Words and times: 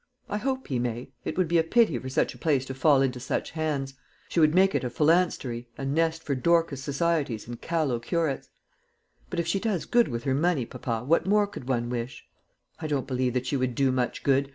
"I 0.31 0.37
hope 0.39 0.65
he 0.65 0.79
may. 0.79 1.11
It 1.23 1.37
would 1.37 1.47
be 1.47 1.59
a 1.59 1.63
pity 1.63 1.99
for 1.99 2.09
such 2.09 2.33
a 2.33 2.37
place 2.39 2.65
to 2.65 2.73
fall 2.73 3.03
into 3.03 3.19
such 3.19 3.51
hands. 3.51 3.93
She 4.29 4.39
would 4.39 4.55
make 4.55 4.73
it 4.73 4.83
a 4.83 4.89
phalanstery, 4.89 5.67
a 5.77 5.85
nest 5.85 6.23
for 6.23 6.33
Dorcas 6.33 6.81
societies 6.81 7.47
and 7.47 7.61
callow 7.61 7.99
curates." 7.99 8.49
"But 9.29 9.39
if 9.39 9.45
she 9.45 9.59
does 9.59 9.85
good 9.85 10.07
with 10.07 10.23
her 10.23 10.33
money, 10.33 10.65
papa, 10.65 11.03
what 11.05 11.27
more 11.27 11.45
could 11.45 11.69
one 11.69 11.91
wish?" 11.91 12.25
"I 12.79 12.87
don't 12.87 13.05
believe 13.05 13.35
that 13.35 13.45
she 13.45 13.55
would 13.57 13.75
do 13.75 13.91
much 13.91 14.23
good. 14.23 14.49